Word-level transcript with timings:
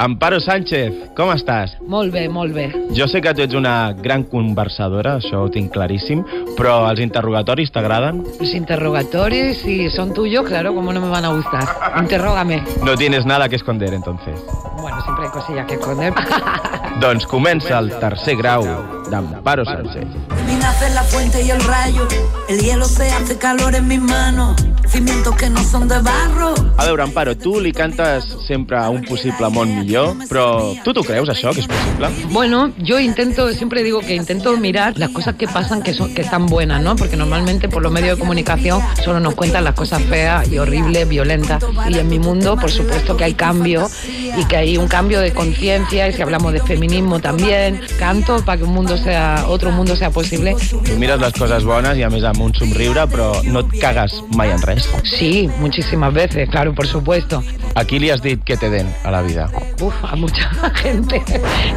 Amparo 0.00 0.38
Sánchez, 0.40 0.94
com 1.18 1.32
estàs? 1.34 1.72
Molt 1.90 2.12
bé, 2.14 2.28
molt 2.30 2.54
bé. 2.54 2.68
Jo 2.94 3.08
sé 3.10 3.18
que 3.20 3.32
tu 3.34 3.42
ets 3.42 3.56
una 3.58 3.92
gran 3.92 4.22
conversadora, 4.30 5.16
això 5.18 5.40
ho 5.42 5.48
tinc 5.50 5.72
claríssim, 5.74 6.22
però 6.56 6.84
els 6.86 7.02
interrogatoris 7.02 7.74
t'agraden? 7.74 8.22
Los 8.38 8.54
interrogatorios, 8.54 9.58
si 9.58 9.90
son 9.90 10.14
tuyos, 10.14 10.46
claro, 10.46 10.72
¿cómo 10.72 10.92
no 10.92 11.00
me 11.00 11.10
van 11.10 11.24
a 11.24 11.34
gustar? 11.34 11.66
Interrógame. 11.98 12.62
No 12.84 12.94
tienes 12.94 13.26
nada 13.26 13.48
que 13.48 13.56
esconder, 13.56 13.92
entonces. 13.92 14.38
Bueno, 14.80 15.02
siempre 15.02 15.24
hay 15.26 15.30
cosillas 15.32 15.66
que 15.66 15.74
esconder. 15.74 16.14
Doncs 17.02 17.26
comença 17.26 17.78
el 17.78 17.90
tercer 17.98 18.36
grau 18.38 18.64
d'Amparo 19.10 19.64
Sánchez. 19.64 20.06
Mi 20.46 20.56
nace 20.56 20.90
la 20.94 21.02
fuente 21.02 21.42
y 21.42 21.50
el 21.50 21.60
rayo, 21.62 22.06
el 22.48 22.60
hielo 22.60 22.86
se 22.86 23.10
hace 23.10 23.36
calor 23.36 23.74
en 23.74 23.86
mis 23.86 24.00
manos, 24.00 24.56
cimientos 24.88 25.34
que 25.36 25.50
no 25.50 25.62
son 25.64 25.88
de 25.88 26.00
barro. 26.00 26.54
A 26.76 26.84
veure, 26.84 27.02
Amparo, 27.02 27.36
tu 27.36 27.58
li 27.60 27.72
cantes 27.72 28.24
sempre 28.46 28.78
a 28.78 28.88
un 28.88 29.04
possible 29.04 29.48
món 29.50 29.74
millor, 29.76 30.14
però 30.28 30.74
tu 30.84 30.94
t'ho 30.94 31.04
creus, 31.04 31.28
això, 31.28 31.52
que 31.54 31.64
és 31.64 31.68
possible? 31.68 32.08
Bueno, 32.30 32.72
yo 32.78 32.98
intento, 32.98 33.48
siempre 33.52 33.82
digo 33.82 34.00
que 34.00 34.14
intento 34.14 34.56
mirar 34.56 34.98
las 34.98 35.10
cosas 35.10 35.34
que 35.36 35.48
pasan 35.48 35.82
que, 35.82 35.92
son, 35.94 36.14
que 36.14 36.22
están 36.22 36.46
buenas, 36.46 36.82
¿no? 36.82 36.96
Porque 36.96 37.16
normalmente 37.16 37.68
por 37.68 37.82
los 37.82 37.92
medios 37.92 38.16
de 38.16 38.20
comunicación 38.20 38.80
solo 39.04 39.20
nos 39.20 39.34
cuentan 39.34 39.64
las 39.64 39.74
cosas 39.74 40.02
feas 40.02 40.50
y 40.50 40.58
horribles, 40.58 41.08
violentas. 41.08 41.64
Y 41.88 41.98
en 41.98 42.08
mi 42.08 42.18
mundo, 42.18 42.56
por 42.56 42.70
supuesto 42.70 43.16
que 43.16 43.24
hay 43.24 43.34
cambio 43.34 43.88
y 44.36 44.44
que 44.46 44.56
hay 44.56 44.78
un 44.78 44.88
cambio 44.88 45.20
de 45.20 45.32
conciencia 45.32 46.08
y 46.08 46.12
si 46.12 46.22
hablamos 46.22 46.52
de 46.52 46.60
feminismo 46.60 47.20
también, 47.20 47.80
canto 47.98 48.44
para 48.44 48.58
que 48.58 48.64
un 48.64 48.72
mundo 48.72 48.96
sea, 48.96 49.44
otro 49.48 49.70
mundo 49.70 49.96
sea 49.96 50.10
posible. 50.10 50.56
Tu 50.84 50.96
mires 50.96 51.18
les 51.20 51.32
coses 51.34 51.64
bones 51.66 51.98
i 51.98 52.04
a 52.06 52.10
més 52.12 52.24
amb 52.28 52.42
un 52.44 52.52
somriure, 52.54 53.06
però 53.10 53.30
no 53.46 53.64
et 53.64 53.72
cagues 53.82 54.20
mai 54.36 54.52
en 54.54 54.62
res. 54.62 54.77
Sí, 55.04 55.48
muchísimas 55.60 56.12
veces, 56.12 56.48
claro, 56.48 56.74
por 56.74 56.86
supuesto. 56.86 57.42
A 57.74 57.84
qui 57.84 57.98
li 57.98 58.10
has 58.10 58.20
dit 58.22 58.42
que 58.42 58.56
te 58.56 58.70
den 58.70 58.88
a 59.04 59.10
la 59.10 59.22
vida? 59.22 59.48
Uf, 59.80 59.94
a 60.02 60.16
mucha 60.16 60.50
gente 60.74 61.22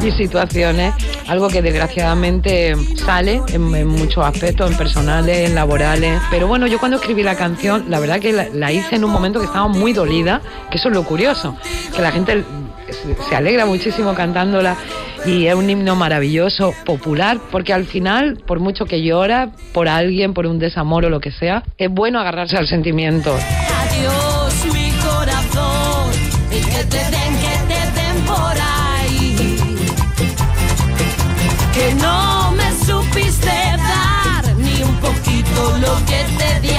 y 0.02 0.10
situaciones, 0.10 0.94
algo 1.28 1.48
que 1.48 1.62
desgraciadamente 1.62 2.74
sale 2.96 3.40
en, 3.52 3.74
en 3.74 3.86
muchos 3.86 4.24
aspectos, 4.24 4.70
en 4.70 4.76
personales, 4.76 5.48
en 5.48 5.54
laborales. 5.54 6.20
Pero 6.30 6.48
bueno, 6.48 6.66
yo 6.66 6.78
cuando 6.80 6.96
escribí 6.96 7.22
la 7.22 7.36
canción, 7.36 7.84
la 7.88 8.00
verdad 8.00 8.18
que 8.20 8.32
la, 8.32 8.46
la 8.52 8.72
hice 8.72 8.96
en 8.96 9.04
un 9.04 9.10
momento 9.12 9.38
que 9.38 9.46
estaba 9.46 9.68
muy 9.68 9.92
dolida, 9.92 10.40
que 10.70 10.78
eso 10.78 10.88
es 10.88 10.94
lo 10.94 11.04
curioso, 11.04 11.56
que 11.94 12.02
la 12.02 12.10
gente 12.10 12.44
se- 12.90 13.16
se 13.28 13.36
alegra 13.36 13.64
muchísimo 13.66 14.14
cantándola 14.14 14.76
y 15.24 15.46
es 15.46 15.54
un 15.54 15.70
himno 15.70 15.94
maravilloso, 15.94 16.74
popular, 16.84 17.38
porque 17.50 17.72
al 17.72 17.84
final, 17.84 18.38
por 18.46 18.60
mucho 18.60 18.86
que 18.86 19.02
llora 19.02 19.50
por 19.72 19.88
alguien, 19.88 20.34
por 20.34 20.46
un 20.46 20.58
desamor 20.58 21.04
o 21.04 21.10
lo 21.10 21.20
que 21.20 21.30
sea, 21.30 21.62
es 21.78 21.90
bueno 21.90 22.18
agarrarse 22.18 22.56
al 22.56 22.66
sentimiento. 22.66 23.32
Adiós 23.32 24.64
mi 24.72 24.90
corazón, 25.00 26.10
y 26.50 26.60
que 26.60 26.84
te 26.84 26.98
den, 26.98 27.34
que 27.40 27.56
te 27.68 27.80
den 28.00 28.24
por 28.26 28.56
ahí. 28.60 29.36
Que 31.72 31.94
no 31.94 32.52
me 32.52 32.72
supiste 32.84 33.46
dar 33.46 34.56
ni 34.56 34.82
un 34.82 34.96
poquito 34.96 35.78
lo 35.78 35.94
que 36.06 36.24
te 36.38 36.60
di. 36.66 36.71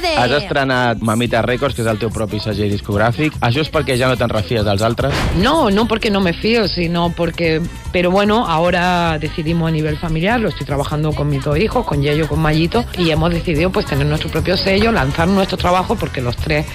Que. 0.00 0.14
Has 0.16 0.32
estrenat 0.42 1.00
Mamita 1.00 1.42
Records, 1.42 1.74
que 1.76 1.82
és 1.84 1.90
el 1.90 1.98
teu 2.00 2.10
propi 2.10 2.40
segell 2.40 2.72
discogràfic. 2.72 3.36
Això 3.40 3.64
és 3.64 3.70
perquè 3.72 3.96
ja 4.00 4.08
no 4.10 4.16
te'n 4.16 4.32
refies 4.32 4.64
dels 4.66 4.82
altres? 4.82 5.14
No, 5.40 5.70
no 5.70 5.86
porque 5.86 6.10
no 6.10 6.20
me 6.20 6.32
fío, 6.32 6.68
sino 6.68 7.12
porque... 7.16 7.60
Pero 7.92 8.12
bueno, 8.12 8.46
ahora 8.46 9.18
decidimos 9.18 9.68
a 9.68 9.72
nivel 9.72 9.96
familiar, 9.98 10.38
lo 10.38 10.48
estoy 10.48 10.64
trabajando 10.64 11.12
con 11.12 11.28
mis 11.28 11.42
dos 11.42 11.58
hijos, 11.58 11.84
con 11.84 12.02
Yayo, 12.02 12.28
con 12.28 12.38
Mayito, 12.38 12.84
y 12.96 13.10
hemos 13.10 13.32
decidido 13.32 13.70
pues 13.70 13.86
tener 13.86 14.06
nuestro 14.06 14.30
propio 14.30 14.56
sello, 14.56 14.92
lanzar 14.92 15.26
nuestro 15.26 15.58
trabajo, 15.58 15.96
porque 15.96 16.20
los 16.20 16.36
tres 16.36 16.66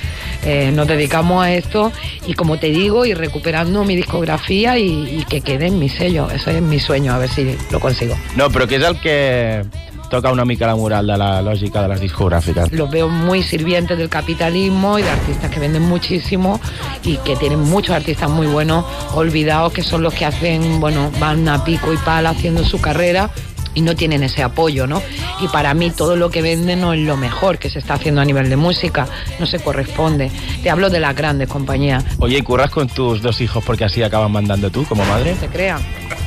eh, 0.44 0.72
nos 0.74 0.88
dedicamos 0.88 1.42
a 1.44 1.54
esto, 1.54 1.94
y 2.28 2.34
como 2.34 2.60
te 2.60 2.68
digo, 2.68 3.06
ir 3.06 3.18
recuperando 3.18 3.86
mi 3.86 3.96
discografía 3.96 4.78
y, 4.78 5.20
y 5.20 5.24
que 5.24 5.40
quede 5.40 5.68
en 5.68 5.80
mi 5.80 5.88
sello. 5.88 6.30
Ese 6.30 6.58
es 6.58 6.62
mi 6.62 6.80
sueño, 6.80 7.14
a 7.14 7.18
ver 7.18 7.30
si 7.30 7.56
lo 7.72 7.80
consigo. 7.80 8.16
No, 8.36 8.50
però 8.52 8.68
què 8.68 8.76
és 8.76 8.84
el 8.84 9.00
que 9.00 9.64
toca 10.10 10.32
una 10.32 10.46
mica 10.46 10.68
la 10.68 10.76
moral 10.76 11.08
de 11.08 11.18
la 11.18 11.42
lògica 11.42 11.82
de 11.82 11.88
les 11.90 12.02
discogràfiques? 12.02 12.72
Los 12.72 12.90
veo 12.90 13.08
muy 13.10 13.44
sirvientes 13.44 13.98
del 13.98 14.10
capitalismo 14.10 15.00
y 15.00 15.04
de 15.04 15.10
artistas 15.10 15.50
que 15.52 15.60
venden 15.60 15.84
muchísimo 15.84 16.60
y 17.04 17.18
que 17.18 17.36
tienen 17.36 17.60
muchos 17.60 17.96
artistas 17.96 18.30
muy 18.30 18.48
buenos 18.48 18.86
olvidados 19.14 19.74
que 19.74 19.84
son 19.84 20.02
los 20.04 20.14
que 20.14 20.26
hacen, 20.26 20.80
bueno, 20.80 21.12
van 21.20 21.48
a 21.50 21.64
pico 21.64 21.94
y 21.94 21.98
pala 21.98 22.30
haciendo 22.32 22.64
su 22.64 22.80
carrera 22.80 23.30
y 23.74 23.82
no 23.82 23.94
tienen 23.94 24.24
ese 24.24 24.42
apoyo, 24.42 24.88
¿no? 24.88 25.02
Y 25.42 25.50
para 25.50 25.74
mí 25.74 25.92
todo 25.92 26.16
lo 26.16 26.30
que 26.30 26.42
venden 26.42 26.80
no 26.80 26.94
es 26.94 27.02
lo 27.02 27.18
mejor 27.18 27.58
que 27.58 27.70
se 27.70 27.80
está 27.80 27.96
haciendo 27.96 28.22
a 28.22 28.26
nivel 28.26 28.50
de 28.50 28.56
música, 28.56 29.06
no 29.38 29.46
se 29.46 29.60
corresponde. 29.60 30.32
Te 30.64 30.70
hablo 30.70 30.90
de 30.90 31.02
las 31.02 31.14
grandes 31.14 31.50
compañías, 31.50 32.06
Oye, 32.20 32.38
¿y 32.38 32.42
curras 32.42 32.72
con 32.72 32.88
tus 32.88 33.22
dos 33.22 33.42
hijos 33.42 33.62
porque 33.66 33.84
así 33.84 34.02
acaban 34.02 34.32
mandando 34.32 34.70
tú 34.72 34.86
como 34.86 35.04
madre? 35.06 35.36
se 35.38 35.48
crean, 35.48 35.82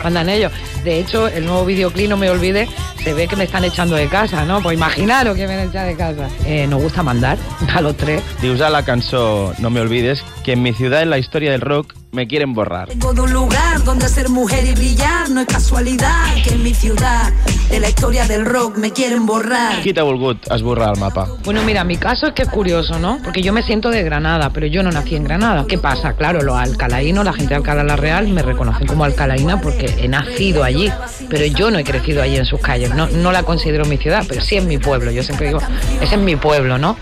mandan 0.05 0.29
ellos. 0.29 0.53
De 0.85 1.01
hecho, 1.01 1.27
el 1.27 1.47
nuevo 1.47 1.65
videoclip, 1.65 2.11
no 2.11 2.19
me 2.19 2.29
olvide, 2.29 2.69
se 3.09 3.15
ve 3.15 3.27
que 3.27 3.37
me 3.37 3.45
están 3.45 3.65
echando 3.65 3.97
de 3.97 4.07
casa, 4.07 4.45
¿no? 4.45 4.61
Pues 4.61 4.77
imaginaros 4.77 5.35
que 5.35 5.47
me 5.47 5.55
han 5.55 5.71
echado 5.71 5.87
de 5.87 5.97
casa. 5.97 6.29
Eh, 6.45 6.67
nos 6.67 6.83
gusta 6.83 7.03
mandar 7.03 7.39
a 7.75 7.81
los 7.81 7.97
tres. 7.97 8.23
Dius 8.43 8.61
a 8.61 8.69
la 8.69 8.85
cançó 8.85 9.55
No 9.61 9.71
me 9.71 9.81
olvides 9.81 10.23
que 10.45 10.53
en 10.53 10.63
mi 10.63 10.75
ciudad 10.75 11.01
en 11.01 11.09
la 11.09 11.17
historia 11.17 11.51
del 11.53 11.63
rock 11.63 11.95
me 12.13 12.29
quieren 12.29 12.53
borrar. 12.53 12.89
Vengo 12.89 13.15
de 13.15 13.23
un 13.23 13.33
lugar 13.33 13.83
donde 13.83 14.11
ser 14.11 14.29
mujer 14.29 14.67
y 14.67 14.73
brillar 14.73 15.31
no 15.31 15.41
es 15.41 15.47
casualidad. 15.47 16.35
Que 16.45 16.51
en 16.51 16.63
mi 16.63 16.75
ciudad, 16.75 17.33
de 17.69 17.81
la 17.81 17.89
historia 17.89 18.27
del 18.27 18.45
rock, 18.45 18.77
me 18.77 18.93
quieren 18.93 19.27
borrar. 19.27 19.83
Qui 19.83 19.93
t'ha 19.93 20.03
volgut 20.03 20.47
esborrar 20.55 20.95
el 20.95 21.01
mapa? 21.01 21.27
Bueno, 21.45 21.63
mira, 21.63 21.85
mi 21.85 21.97
caso 21.97 22.29
es 22.29 22.33
que 22.33 22.43
es 22.43 22.49
curioso, 22.49 22.99
¿no? 22.99 23.19
Porque 23.23 23.43
yo 23.43 23.53
me 23.53 23.63
siento 23.63 23.91
de 23.91 24.03
Granada, 24.03 24.51
pero 24.51 24.67
yo 24.67 24.83
no 24.83 24.91
nací 24.91 25.17
en 25.17 25.25
Granada. 25.25 25.67
¿Qué 25.69 25.79
pasa? 25.79 26.15
Claro, 26.15 26.43
los 26.43 26.57
alcalaínos, 26.57 27.25
la 27.25 27.33
gente 27.33 27.51
de 27.51 27.57
Alcalá 27.57 27.85
la 27.85 27.97
Real 27.97 28.29
me 28.29 28.43
reconocen 28.43 28.87
como 28.87 29.05
alcalaína 29.05 29.61
porque 29.61 29.95
he 29.99 30.09
nacido 30.09 30.65
allí, 30.65 30.91
pero 31.29 31.45
yo 31.45 31.71
no 31.71 31.79
he 31.79 31.85
crecido 31.85 32.23
allí 32.23 32.37
en 32.37 32.47
sus 32.47 32.61
calles. 32.61 32.95
No, 32.95 33.07
no 33.09 33.33
la 33.33 33.43
considero 33.43 33.85
mi 33.85 33.99
ciudad, 33.99 34.25
pero 34.29 34.41
sí 34.41 34.57
es 34.57 34.65
mi 34.65 34.79
pueblo. 34.79 35.11
Yo 35.11 35.23
siempre 35.23 35.49
digo, 35.49 35.61
ese 36.01 36.15
es 36.15 36.21
mi 36.21 36.37
pueblo, 36.37 36.79
¿no? 36.79 36.97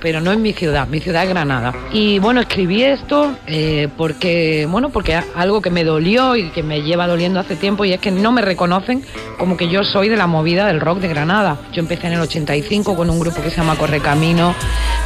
Pero 0.00 0.20
no 0.20 0.32
es 0.32 0.38
mi 0.38 0.52
ciudad, 0.52 0.86
mi 0.88 1.00
ciudad 1.00 1.22
es 1.24 1.28
Granada. 1.30 1.74
Y 1.92 2.18
bueno, 2.18 2.40
escribí 2.40 2.82
esto 2.82 3.32
eh, 3.46 3.88
porque, 3.96 4.66
bueno, 4.70 4.90
porque 4.90 5.20
algo 5.34 5.60
que 5.60 5.70
me 5.70 5.84
dolió 5.84 6.36
y 6.36 6.50
que 6.50 6.62
me 6.62 6.82
lleva 6.82 7.06
doliendo 7.06 7.40
hace 7.40 7.56
tiempo 7.56 7.84
y 7.84 7.92
es 7.92 8.00
que 8.00 8.10
no 8.10 8.32
me 8.32 8.42
reconocen 8.42 9.02
como 9.38 9.56
que 9.56 9.68
yo 9.68 9.84
soy 9.84 10.08
de 10.08 10.16
la 10.16 10.26
movida 10.26 10.66
del 10.66 10.80
rock 10.80 10.98
de 11.00 11.08
Granada. 11.08 11.56
Yo 11.72 11.80
empecé 11.80 12.06
en 12.08 12.14
el 12.14 12.20
85 12.20 12.96
con 12.96 13.10
un 13.10 13.20
grupo 13.20 13.42
que 13.42 13.50
se 13.50 13.56
llama 13.56 13.76
Correcamino, 13.76 14.54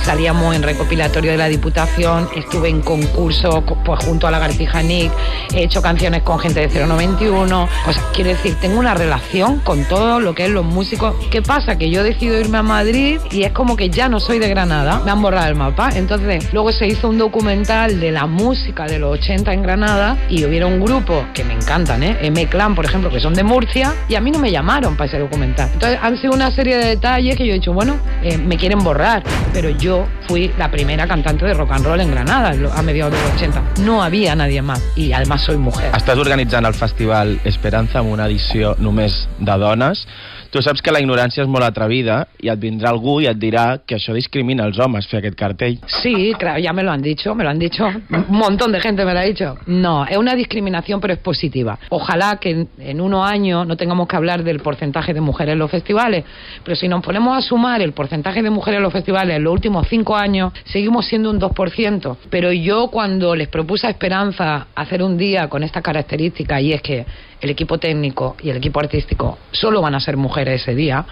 salíamos 0.02 0.54
en 0.54 0.62
recopilatorio 0.62 1.30
de 1.32 1.36
la 1.38 1.48
Diputación, 1.48 2.28
estuve 2.36 2.68
en 2.68 2.80
concurso 2.82 3.64
co- 3.64 3.78
pues 3.84 4.04
junto 4.04 4.26
a 4.26 4.30
Lagartija 4.30 4.82
Nick, 4.82 5.10
he 5.54 5.64
hecho 5.64 5.80
canciones 5.82 6.22
con 6.22 6.38
gente 6.38 6.66
de 6.66 6.86
091, 6.86 7.68
o 7.86 7.92
sea, 7.92 8.02
quiero 8.12 8.30
decir, 8.30 8.54
tengo 8.60 8.78
una 8.78 8.94
relación 8.94 9.60
con 9.60 9.84
todo 9.84 10.20
lo 10.20 10.34
que 10.34 10.44
es 10.46 10.50
los 10.50 10.64
músicos. 10.64 11.14
¿Qué 11.30 11.40
pasa? 11.42 11.78
Que 11.78 11.90
yo 11.90 12.02
decido 12.02 12.38
irme 12.38 12.58
a 12.58 12.62
Madrid 12.62 13.18
y 13.30 13.44
es 13.44 13.52
como 13.52 13.76
que 13.76 13.88
ya 13.90 14.08
no 14.08 14.20
soy 14.20 14.38
de 14.38 14.48
Granada, 14.48 14.83
me 15.04 15.10
han 15.10 15.22
borrado 15.22 15.48
el 15.48 15.54
mapa. 15.54 15.90
Entonces, 15.94 16.52
luego 16.52 16.72
se 16.72 16.86
hizo 16.86 17.08
un 17.08 17.18
documental 17.18 18.00
de 18.00 18.12
la 18.12 18.26
música 18.26 18.84
de 18.86 18.98
los 18.98 19.18
80 19.18 19.52
en 19.52 19.62
Granada 19.62 20.16
y 20.28 20.44
hubiera 20.44 20.66
un 20.66 20.80
grupo 20.80 21.26
que 21.34 21.44
me 21.44 21.54
encantan, 21.54 22.02
¿eh? 22.02 22.18
M-Clan, 22.22 22.74
por 22.74 22.84
ejemplo, 22.84 23.10
que 23.10 23.20
son 23.20 23.34
de 23.34 23.42
Murcia, 23.42 23.94
y 24.08 24.14
a 24.14 24.20
mí 24.20 24.30
no 24.30 24.38
me 24.38 24.50
llamaron 24.50 24.96
para 24.96 25.08
ese 25.08 25.18
documental. 25.18 25.70
Entonces, 25.72 25.98
han 26.02 26.16
sido 26.18 26.32
una 26.32 26.50
serie 26.50 26.76
de 26.76 26.86
detalles 26.86 27.36
que 27.36 27.46
yo 27.46 27.52
he 27.52 27.54
dicho, 27.54 27.72
bueno, 27.72 27.96
eh, 28.22 28.38
me 28.38 28.56
quieren 28.56 28.78
borrar, 28.84 29.22
pero 29.52 29.70
yo 29.70 30.06
fui 30.28 30.52
la 30.58 30.70
primera 30.70 31.06
cantante 31.06 31.44
de 31.44 31.54
rock 31.54 31.72
and 31.72 31.84
roll 31.84 32.00
en 32.00 32.10
Granada 32.10 32.54
a 32.74 32.82
mediados 32.82 33.12
de 33.12 33.20
los 33.20 33.32
80. 33.34 33.62
No 33.82 34.02
había 34.02 34.34
nadie 34.34 34.62
más, 34.62 34.82
y 34.96 35.12
además 35.12 35.42
soy 35.42 35.56
mujer. 35.56 35.92
Estàs 35.94 36.18
organitzant 36.18 36.66
el 36.66 36.74
festival 36.74 37.38
Esperanza 37.48 38.00
amb 38.00 38.12
una 38.12 38.26
edició 38.28 38.74
només 38.78 39.24
de 39.38 39.56
dones. 39.60 40.04
Tu 40.54 40.62
saps 40.62 40.78
que 40.86 40.92
la 40.94 41.00
ignorància 41.02 41.42
és 41.42 41.48
molt 41.50 41.66
atrevida 41.66 42.20
i 42.38 42.46
et 42.52 42.60
vindrà 42.62 42.92
algú 42.92 43.16
i 43.18 43.26
que 43.26 43.96
això 43.96 44.12
discrimina 44.14 44.62
els 44.68 44.78
homes, 44.78 45.08
fer 45.10 45.18
aquest 45.18 45.34
cartell. 45.34 45.80
Sí, 46.00 46.32
claro, 46.38 46.60
ya 46.60 46.72
me 46.72 46.84
lo 46.84 46.92
han 46.92 47.02
dicho, 47.02 47.34
me 47.34 47.42
lo 47.42 47.50
han 47.50 47.58
dicho. 47.58 47.84
Un 47.84 48.38
montón 48.38 48.70
de 48.70 48.78
gente 48.78 49.04
me 49.04 49.12
lo 49.12 49.18
ha 49.18 49.24
dicho. 49.24 49.56
No, 49.66 50.06
es 50.06 50.16
una 50.16 50.36
discriminación, 50.36 51.00
pero 51.00 51.12
es 51.12 51.18
positiva. 51.18 51.76
Ojalá 51.88 52.36
que 52.36 52.68
en, 52.78 53.00
unos 53.00 53.28
años 53.28 53.66
no 53.66 53.76
tengamos 53.76 54.06
que 54.06 54.14
hablar 54.14 54.44
del 54.44 54.60
porcentaje 54.60 55.12
de 55.12 55.20
mujeres 55.20 55.54
en 55.54 55.58
los 55.58 55.72
festivales, 55.72 56.24
pero 56.62 56.76
si 56.76 56.86
nos 56.86 57.02
ponemos 57.02 57.36
a 57.36 57.40
sumar 57.40 57.82
el 57.82 57.90
porcentaje 57.90 58.40
de 58.40 58.50
mujeres 58.50 58.76
en 58.76 58.84
los 58.84 58.92
festivales 58.92 59.36
en 59.36 59.42
los 59.42 59.52
últimos 59.52 59.88
cinco 59.88 60.14
años, 60.14 60.52
seguimos 60.66 61.06
siendo 61.06 61.30
un 61.30 61.40
2%. 61.40 62.16
Pero 62.30 62.52
yo 62.52 62.92
cuando 62.92 63.34
les 63.34 63.48
propuse 63.48 63.88
a 63.88 63.90
Esperanza 63.90 64.68
hacer 64.76 65.02
un 65.02 65.18
día 65.18 65.48
con 65.48 65.64
esta 65.64 65.82
característica, 65.82 66.60
y 66.60 66.74
es 66.74 66.80
que 66.80 67.04
el 67.40 67.50
equipo 67.50 67.78
técnico 67.78 68.36
y 68.42 68.50
el 68.50 68.56
equipo 68.56 68.80
artístico 68.80 69.38
solo 69.52 69.80
van 69.80 69.94
a 69.94 70.00
ser 70.00 70.16
mujeres 70.16 70.62
ese 70.62 70.74
día, 70.74 71.04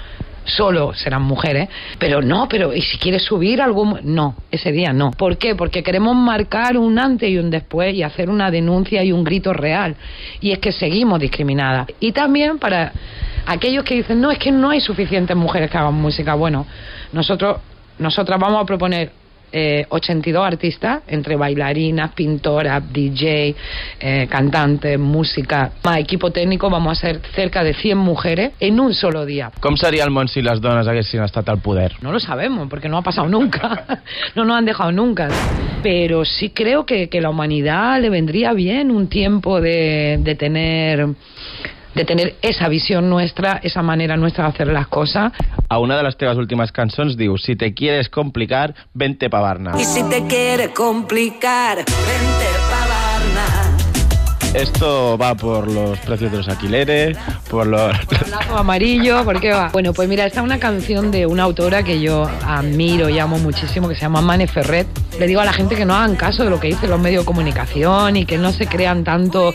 solo 0.45 0.93
serán 0.95 1.23
mujeres, 1.23 1.69
pero 1.99 2.21
no, 2.21 2.49
pero 2.49 2.75
¿y 2.75 2.83
si 2.83 2.99
quieres 2.99 3.23
subir 3.23 3.63
algún...? 3.63 4.01
No, 4.03 4.37
ese 4.51 4.73
día 4.73 4.93
no. 4.93 5.11
¿Por 5.13 5.39
qué? 5.39 5.55
Porque 5.55 5.83
queremos 5.83 6.17
marcar 6.17 6.77
un 6.77 6.99
antes 6.99 7.29
y 7.31 7.39
un 7.39 7.51
después 7.51 7.95
y 7.95 8.03
hacer 8.03 8.29
una 8.29 8.51
denuncia 8.51 9.05
y 9.05 9.13
un 9.13 9.25
grito 9.25 9.53
real. 9.53 9.97
Y 10.41 10.53
es 10.53 10.59
que 10.59 10.73
seguimos 10.73 11.21
discriminadas. 11.21 11.89
Y 12.01 12.13
también 12.13 12.59
para 12.59 12.93
aquellos 13.47 13.85
que 13.85 13.95
dicen, 13.95 14.21
no, 14.21 14.31
es 14.31 14.39
que 14.39 14.51
no 14.51 14.71
hay 14.71 14.81
suficientes 14.81 15.37
mujeres 15.37 15.71
que 15.71 15.79
hagan 15.79 15.95
música. 15.95 16.35
Bueno, 16.35 16.67
nosotros 17.13 17.59
nosotras 17.99 18.39
vamos 18.41 18.63
a 18.63 18.67
proponer 18.67 19.13
eh, 19.53 19.87
82 19.89 20.45
artistas, 20.45 21.03
entre 21.07 21.37
bailarinas, 21.37 22.13
pintoras, 22.13 22.83
DJ, 22.93 23.55
eh, 24.01 24.27
cantantes, 24.29 24.99
música, 24.99 25.73
más 25.85 25.99
equipo 25.99 26.31
técnico, 26.31 26.71
vamos 26.71 26.99
a 26.99 27.01
ser 27.01 27.21
cerca 27.35 27.63
de 27.63 27.75
100 27.75 27.99
mujeres 27.99 28.53
en 28.61 28.81
un 28.81 28.95
solo 28.95 29.27
día. 29.27 29.51
Com 29.61 29.77
seria 29.77 30.05
el 30.05 30.11
món 30.11 30.29
si 30.29 30.43
les 30.43 30.61
dones 30.61 30.89
haguessin 30.89 31.23
estat 31.23 31.49
al 31.49 31.61
poder? 31.61 31.97
No 32.03 32.13
lo 32.13 32.21
sabemos, 32.21 32.69
porque 32.69 32.89
no 32.89 32.99
ha 32.99 33.03
pasado 33.03 33.29
nunca. 33.29 34.03
no 34.35 34.45
nos 34.45 34.57
han 34.57 34.65
dejado 34.65 34.93
nunca. 34.93 35.29
Pero 35.83 36.25
sí 36.25 36.51
creo 36.51 36.87
que, 36.87 37.09
que 37.09 37.21
la 37.21 37.31
humanidad 37.31 38.01
le 38.01 38.11
vendría 38.11 38.53
bien 38.53 38.91
un 38.91 39.09
tiempo 39.09 39.61
de, 39.61 40.19
de 40.21 40.35
tener 40.35 41.09
de 41.95 42.05
tener 42.05 42.37
esa 42.43 42.69
visión 42.69 43.09
nuestra, 43.09 43.61
esa 43.63 43.83
manera 43.83 44.17
nuestra 44.17 44.45
de 44.45 44.51
hacer 44.51 44.67
las 44.69 44.89
cosas. 44.89 45.33
A 45.69 45.79
una 45.79 45.97
de 45.97 46.03
les 46.03 46.17
teves 46.17 46.37
últimes 46.37 46.73
cançons 46.73 47.17
diu 47.17 47.39
Si 47.39 47.57
te 47.57 47.73
quieres 47.75 48.09
complicar, 48.09 48.75
vente 48.93 49.31
pa 49.31 49.41
Barna. 49.41 49.73
Y 49.79 49.85
si 49.85 50.03
te 50.09 50.27
quiere 50.27 50.73
complicar, 50.73 51.79
vente 51.79 52.49
pa' 52.71 52.87
Varna. 52.89 53.73
Esto 54.55 55.17
va 55.17 55.35
por 55.35 55.67
los 55.67 55.99
precios 56.01 56.31
de 56.31 56.37
los 56.37 56.49
alquileres, 56.49 57.17
por 57.49 57.67
los... 57.67 57.91
Lazo 58.31 58.59
amarillo, 58.59 59.25
¿por 59.25 59.41
qué 59.41 59.51
va? 59.51 59.71
Bueno, 59.73 59.95
pues 59.95 60.11
mira, 60.11 60.27
esta 60.27 60.41
es 60.41 60.45
una 60.45 60.59
canción 60.59 61.11
de 61.11 61.25
una 61.25 61.45
autora 61.45 61.83
que 61.83 62.03
yo 62.03 62.29
admiro 62.45 63.09
y 63.09 63.19
amo 63.19 63.39
muchísimo, 63.39 63.89
que 63.89 63.95
se 63.95 64.03
llama 64.03 64.21
Mane 64.21 64.47
Ferret. 64.47 64.87
Le 65.19 65.27
digo 65.27 65.41
a 65.41 65.47
la 65.47 65.55
gente 65.55 65.75
que 65.75 65.87
no 65.87 65.95
hagan 65.95 66.17
caso 66.17 66.45
de 66.45 66.51
lo 66.51 66.61
que 66.61 66.69
dicen 66.69 66.91
los 66.91 67.01
medios 67.01 67.23
de 67.23 67.27
comunicación 67.27 68.17
y 68.17 68.27
que 68.27 68.37
no 68.37 68.53
se 68.53 68.67
crean 68.67 69.05
tanto 69.05 69.55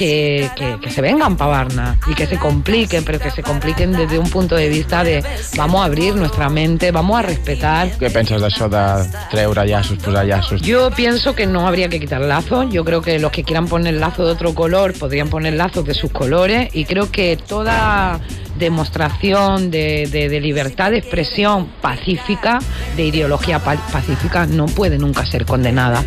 que, 0.00 0.48
que, 0.56 0.78
que 0.80 0.88
se 0.88 1.02
vengan 1.02 1.36
para 1.36 1.50
Varna 1.50 1.98
y 2.06 2.14
que 2.14 2.26
se 2.26 2.38
compliquen, 2.38 3.04
pero 3.04 3.18
que 3.18 3.30
se 3.30 3.42
compliquen 3.42 3.92
desde 3.92 4.18
un 4.18 4.30
punto 4.30 4.56
de 4.56 4.70
vista 4.70 5.04
de 5.04 5.22
vamos 5.58 5.82
a 5.82 5.84
abrir 5.84 6.16
nuestra 6.16 6.48
mente, 6.48 6.90
vamos 6.90 7.18
a 7.18 7.22
respetar. 7.22 7.90
Què 8.00 8.08
penses 8.08 8.40
d'això 8.40 8.70
de 8.72 8.80
treure 9.28 9.66
llaços, 9.68 10.00
posar 10.00 10.24
llaços? 10.24 10.62
Yo 10.64 10.88
pienso 10.96 11.34
que 11.34 11.44
no 11.44 11.68
habría 11.68 11.90
que 11.90 12.00
quitar 12.00 12.22
lazos. 12.22 12.72
Yo 12.72 12.82
creo 12.82 13.02
que 13.02 13.18
los 13.18 13.30
que 13.30 13.44
quieran 13.44 13.68
poner 13.68 14.00
lazo 14.00 14.24
de 14.24 14.32
otro 14.32 14.54
color 14.54 14.94
podrían 14.94 15.28
poner 15.28 15.52
lazos 15.60 15.84
de 15.84 15.92
sus 15.92 16.10
colores. 16.10 16.70
Y 16.72 16.86
creo 16.86 17.10
que 17.10 17.36
toda 17.36 18.20
demostración 18.60 19.70
de, 19.70 20.06
de- 20.10 20.28
de 20.28 20.40
libertad 20.40 20.90
de 20.92 20.98
expresión 20.98 21.66
pacífica, 21.80 22.60
de 22.96 23.04
ideología 23.06 23.58
pa- 23.58 23.76
pacífica, 23.90 24.46
no 24.46 24.66
puede 24.66 24.98
nunca 24.98 25.26
ser 25.26 25.44
condenada. 25.46 26.04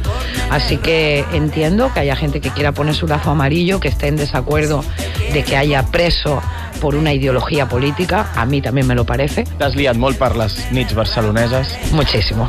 Así 0.50 0.78
que 0.78 1.26
entiendo 1.34 1.92
que 1.94 2.00
haya 2.02 2.16
gente 2.16 2.40
que 2.40 2.50
quiera 2.52 2.72
poner 2.72 2.96
su 2.96 3.08
lazo 3.08 3.32
amarillo, 3.32 3.80
que 3.80 3.90
esté 3.90 4.08
en 4.08 4.16
desacuerdo 4.18 4.84
de 5.34 5.44
que 5.44 5.58
haya 5.58 5.84
preso 5.84 6.42
por 6.80 6.96
una 6.96 7.14
ideología 7.14 7.68
política. 7.68 8.28
A 8.36 8.46
mí 8.46 8.62
también 8.62 8.86
me 8.88 8.94
lo 8.96 9.06
parece. 9.06 9.46
T'has 9.58 9.76
liat 9.76 9.96
molt 9.98 10.18
per 10.20 10.36
les 10.36 10.58
nits 10.72 10.94
barceloneses. 10.94 11.78
Muchísimo. 11.94 12.48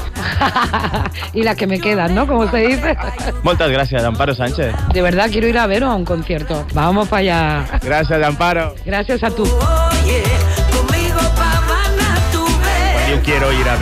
y 1.33 1.43
las 1.43 1.57
que 1.57 1.67
me 1.67 1.79
quedan, 1.81 2.15
¿no? 2.15 2.27
Como 2.27 2.51
se 2.51 2.59
dice. 2.59 2.97
Moltes 3.43 3.71
gràcies, 3.71 4.03
Amparo 4.05 4.35
Sánchez. 4.35 4.75
De 4.93 5.03
verdad 5.03 5.29
quiero 5.31 5.47
ir 5.49 5.57
a 5.59 5.67
ver 5.67 5.85
a 5.85 5.95
un 5.95 6.05
concierto. 6.05 6.67
Vamos 6.75 7.09
para 7.09 7.21
allá. 7.21 7.81
Gràcies, 7.81 8.23
Amparo. 8.25 8.75
Gracias 8.85 9.23
a 9.23 9.31
tú. 9.31 9.45
Quiero 13.25 13.51
ir 13.53 13.67
a 13.67 13.73